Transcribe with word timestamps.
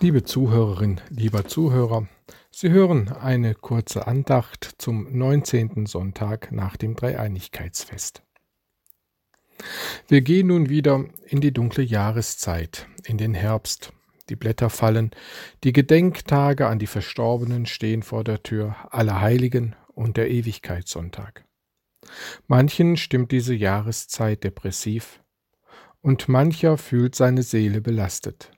Liebe 0.00 0.22
Zuhörerin, 0.22 1.00
lieber 1.10 1.44
Zuhörer, 1.48 2.06
Sie 2.52 2.70
hören 2.70 3.08
eine 3.08 3.56
kurze 3.56 4.06
Andacht 4.06 4.76
zum 4.78 5.08
19. 5.10 5.86
Sonntag 5.86 6.52
nach 6.52 6.76
dem 6.76 6.94
Dreieinigkeitsfest. 6.94 8.22
Wir 10.06 10.20
gehen 10.20 10.46
nun 10.46 10.68
wieder 10.68 11.04
in 11.26 11.40
die 11.40 11.52
dunkle 11.52 11.82
Jahreszeit, 11.82 12.86
in 13.06 13.18
den 13.18 13.34
Herbst. 13.34 13.92
Die 14.28 14.36
Blätter 14.36 14.70
fallen, 14.70 15.10
die 15.64 15.72
Gedenktage 15.72 16.68
an 16.68 16.78
die 16.78 16.86
Verstorbenen 16.86 17.66
stehen 17.66 18.04
vor 18.04 18.22
der 18.22 18.44
Tür, 18.44 18.76
aller 18.90 19.20
Heiligen 19.20 19.74
und 19.94 20.16
der 20.16 20.30
Ewigkeitssonntag. 20.30 21.44
Manchen 22.46 22.96
stimmt 22.96 23.32
diese 23.32 23.54
Jahreszeit 23.54 24.44
depressiv, 24.44 25.24
und 26.02 26.28
mancher 26.28 26.78
fühlt 26.78 27.16
seine 27.16 27.42
Seele 27.42 27.80
belastet. 27.80 28.52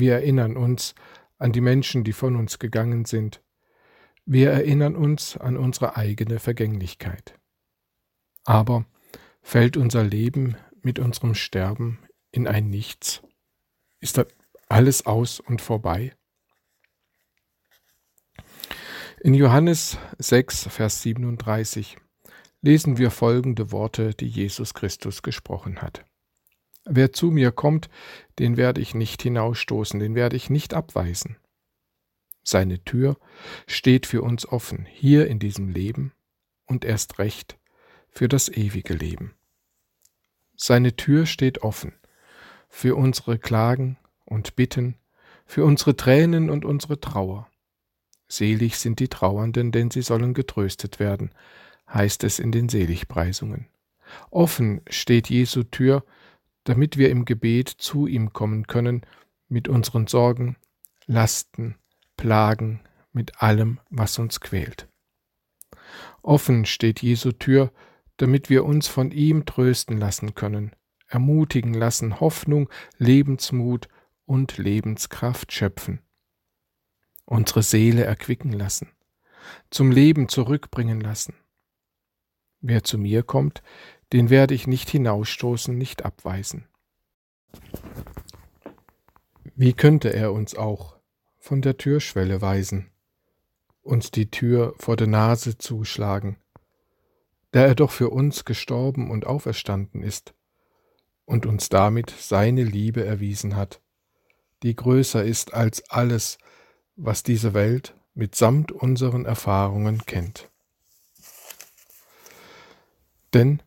Wir 0.00 0.14
erinnern 0.14 0.56
uns 0.56 0.94
an 1.38 1.52
die 1.52 1.60
Menschen, 1.60 2.04
die 2.04 2.14
von 2.14 2.36
uns 2.36 2.58
gegangen 2.58 3.04
sind. 3.04 3.42
Wir 4.24 4.50
erinnern 4.50 4.96
uns 4.96 5.36
an 5.36 5.56
unsere 5.56 5.96
eigene 5.96 6.38
Vergänglichkeit. 6.38 7.38
Aber 8.44 8.86
fällt 9.42 9.76
unser 9.76 10.02
Leben 10.02 10.56
mit 10.82 10.98
unserem 10.98 11.34
Sterben 11.34 11.98
in 12.32 12.48
ein 12.48 12.70
Nichts? 12.70 13.22
Ist 14.00 14.16
das 14.16 14.26
alles 14.68 15.04
aus 15.04 15.38
und 15.38 15.60
vorbei? 15.60 16.14
In 19.22 19.34
Johannes 19.34 19.98
6, 20.18 20.68
Vers 20.68 21.02
37 21.02 21.98
lesen 22.62 22.96
wir 22.96 23.10
folgende 23.10 23.70
Worte, 23.70 24.14
die 24.14 24.28
Jesus 24.28 24.72
Christus 24.72 25.22
gesprochen 25.22 25.82
hat. 25.82 26.04
Wer 26.84 27.12
zu 27.12 27.30
mir 27.30 27.52
kommt, 27.52 27.90
den 28.38 28.56
werde 28.56 28.80
ich 28.80 28.94
nicht 28.94 29.22
hinausstoßen, 29.22 30.00
den 30.00 30.14
werde 30.14 30.36
ich 30.36 30.50
nicht 30.50 30.74
abweisen. 30.74 31.36
Seine 32.42 32.82
Tür 32.84 33.16
steht 33.66 34.06
für 34.06 34.22
uns 34.22 34.46
offen, 34.46 34.86
hier 34.86 35.26
in 35.26 35.38
diesem 35.38 35.68
Leben 35.68 36.12
und 36.66 36.84
erst 36.84 37.18
recht 37.18 37.58
für 38.08 38.28
das 38.28 38.48
ewige 38.48 38.94
Leben. 38.94 39.34
Seine 40.56 40.96
Tür 40.96 41.26
steht 41.26 41.62
offen 41.62 41.92
für 42.68 42.96
unsere 42.96 43.38
Klagen 43.38 43.98
und 44.24 44.56
Bitten, 44.56 44.96
für 45.44 45.64
unsere 45.64 45.96
Tränen 45.96 46.48
und 46.50 46.64
unsere 46.64 47.00
Trauer. 47.00 47.48
Selig 48.28 48.78
sind 48.78 49.00
die 49.00 49.08
Trauernden, 49.08 49.72
denn 49.72 49.90
sie 49.90 50.02
sollen 50.02 50.34
getröstet 50.34 51.00
werden, 51.00 51.34
heißt 51.92 52.24
es 52.24 52.38
in 52.38 52.52
den 52.52 52.68
Seligpreisungen. 52.68 53.66
Offen 54.30 54.80
steht 54.88 55.28
Jesu 55.28 55.64
Tür 55.64 56.04
damit 56.64 56.96
wir 56.96 57.10
im 57.10 57.24
Gebet 57.24 57.68
zu 57.68 58.06
ihm 58.06 58.32
kommen 58.32 58.66
können 58.66 59.02
mit 59.48 59.68
unseren 59.68 60.06
Sorgen, 60.06 60.56
Lasten, 61.06 61.76
Plagen, 62.16 62.80
mit 63.12 63.42
allem, 63.42 63.80
was 63.90 64.18
uns 64.18 64.40
quält. 64.40 64.88
Offen 66.22 66.64
steht 66.66 67.02
Jesu 67.02 67.32
Tür, 67.32 67.72
damit 68.16 68.50
wir 68.50 68.64
uns 68.64 68.86
von 68.86 69.10
ihm 69.10 69.46
trösten 69.46 69.96
lassen 69.96 70.34
können, 70.34 70.76
ermutigen 71.08 71.74
lassen, 71.74 72.20
Hoffnung, 72.20 72.68
Lebensmut 72.98 73.88
und 74.26 74.58
Lebenskraft 74.58 75.52
schöpfen, 75.52 76.00
unsere 77.24 77.62
Seele 77.62 78.04
erquicken 78.04 78.52
lassen, 78.52 78.90
zum 79.70 79.90
Leben 79.90 80.28
zurückbringen 80.28 81.00
lassen. 81.00 81.34
Wer 82.60 82.84
zu 82.84 82.98
mir 82.98 83.22
kommt, 83.22 83.62
den 84.12 84.30
werde 84.30 84.54
ich 84.54 84.66
nicht 84.66 84.90
hinausstoßen, 84.90 85.76
nicht 85.76 86.04
abweisen. 86.04 86.66
Wie 89.54 89.72
könnte 89.72 90.12
er 90.12 90.32
uns 90.32 90.54
auch 90.54 90.96
von 91.38 91.62
der 91.62 91.76
Türschwelle 91.76 92.40
weisen, 92.40 92.90
uns 93.82 94.10
die 94.10 94.30
Tür 94.30 94.74
vor 94.78 94.96
der 94.96 95.06
Nase 95.06 95.58
zuschlagen, 95.58 96.38
da 97.52 97.66
er 97.66 97.74
doch 97.74 97.90
für 97.90 98.10
uns 98.10 98.44
gestorben 98.44 99.10
und 99.10 99.26
auferstanden 99.26 100.02
ist 100.02 100.34
und 101.24 101.46
uns 101.46 101.68
damit 101.68 102.10
seine 102.10 102.64
Liebe 102.64 103.04
erwiesen 103.04 103.56
hat, 103.56 103.80
die 104.62 104.76
größer 104.76 105.24
ist 105.24 105.54
als 105.54 105.88
alles, 105.90 106.38
was 106.96 107.22
diese 107.22 107.54
Welt 107.54 107.94
mitsamt 108.14 108.72
unseren 108.72 109.24
Erfahrungen 109.24 110.04
kennt. 110.04 110.50
Denn 113.32 113.62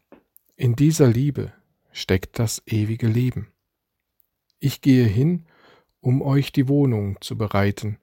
in 0.55 0.75
dieser 0.75 1.07
Liebe 1.07 1.51
steckt 1.91 2.39
das 2.39 2.61
ewige 2.65 3.07
Leben. 3.07 3.51
Ich 4.59 4.81
gehe 4.81 5.05
hin, 5.05 5.45
um 5.99 6.21
euch 6.21 6.51
die 6.51 6.67
Wohnung 6.67 7.19
zu 7.21 7.37
bereiten, 7.37 7.97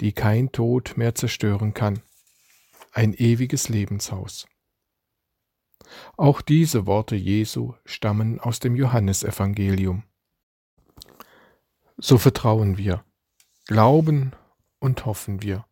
die 0.00 0.12
kein 0.12 0.52
Tod 0.52 0.96
mehr 0.96 1.14
zerstören 1.14 1.74
kann, 1.74 2.02
ein 2.92 3.14
ewiges 3.14 3.68
Lebenshaus. 3.68 4.46
Auch 6.16 6.40
diese 6.40 6.86
Worte 6.86 7.14
Jesu 7.14 7.74
stammen 7.84 8.40
aus 8.40 8.58
dem 8.58 8.74
Johannesevangelium. 8.74 10.02
So 11.98 12.18
vertrauen 12.18 12.76
wir, 12.76 13.04
glauben 13.66 14.32
und 14.80 15.06
hoffen 15.06 15.42
wir, 15.42 15.66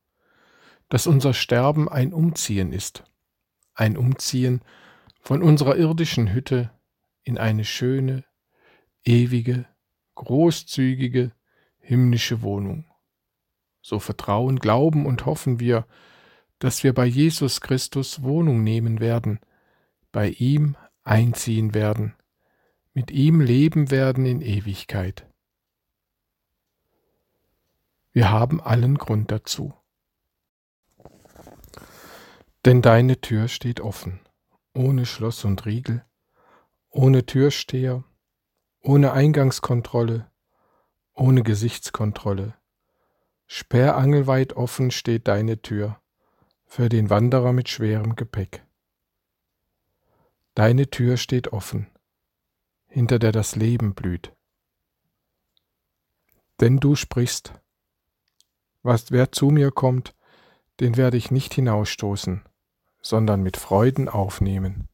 dass 0.89 1.07
unser 1.07 1.35
Sterben 1.35 1.89
ein 1.89 2.13
Umziehen 2.13 2.73
ist, 2.73 3.05
ein 3.75 3.97
Umziehen 3.97 4.63
von 5.25 5.43
unserer 5.43 5.77
irdischen 5.77 6.35
Hütte 6.35 6.71
in 7.23 7.39
eine 7.39 7.65
schöne, 7.65 8.25
ewige, 9.05 9.67
großzügige, 10.17 11.33
himmlische 11.79 12.43
Wohnung. 12.43 12.85
So 13.81 13.99
vertrauen, 13.99 14.59
glauben 14.59 15.07
und 15.07 15.25
hoffen 15.25 15.61
wir, 15.61 15.87
dass 16.59 16.85
wir 16.85 16.93
bei 16.93 17.07
Jesus 17.07 17.62
Christus 17.62 18.23
Wohnung 18.23 18.62
nehmen 18.62 19.01
werden, 19.01 19.41
bei 20.12 20.29
ihm 20.29 20.77
einziehen 21.05 21.73
werden, 21.73 22.15
mit 22.93 23.11
ihm 23.11 23.41
leben 23.41 23.91
werden 23.91 24.27
in 24.27 24.43
Ewigkeit. 24.43 25.27
Wir 28.12 28.31
haben 28.31 28.61
allen 28.61 28.99
Grund 28.99 29.31
dazu. 29.31 29.73
Denn 32.67 32.83
deine 32.83 33.23
Tür 33.23 33.49
steht 33.49 33.81
offen 33.81 34.21
ohne 34.75 35.07
Schloss 35.07 35.45
und 35.45 35.65
Riegel, 35.67 36.05
ohne 36.91 37.25
Türsteher, 37.25 38.05
ohne 38.81 39.12
Eingangskontrolle, 39.12 40.31
ohne 41.15 41.43
Gesichtskontrolle. 41.43 42.55
Sperrangelweit 43.47 44.55
offen 44.55 44.91
steht 44.91 45.29
deine 45.29 45.62
Tür 45.62 46.01
für 46.67 46.89
den 46.89 47.09
Wanderer 47.09 47.53
mit 47.53 47.69
schwerem 47.69 48.17
Gepäck. 48.17 48.67
Deine 50.55 50.91
Tür 50.91 51.17
steht 51.17 51.53
offen, 51.53 51.89
hinter 52.89 53.19
der 53.19 53.33
das 53.33 53.55
Leben 53.55 53.95
blüht. 53.95 54.33
Denn 56.61 56.79
du 56.79 56.97
sprichst, 56.97 57.53
was 58.83 59.11
wer 59.11 59.33
zu 59.33 59.51
mir 59.51 59.71
kommt, 59.71 60.15
den 60.81 60.97
werde 60.97 61.17
ich 61.17 61.31
nicht 61.31 61.55
hinausstoßen 61.55 62.43
sondern 63.05 63.43
mit 63.43 63.57
Freuden 63.59 64.09
aufnehmen. 64.09 64.89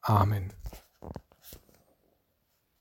Amen. 0.00 0.52